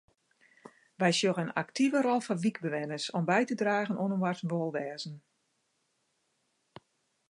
[1.01, 5.15] Wy sjogge in aktive rol foar wykbewenners om by te dragen oan inoars wolwêzen.